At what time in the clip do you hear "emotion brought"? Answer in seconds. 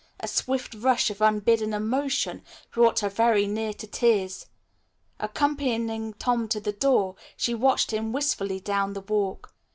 1.75-3.01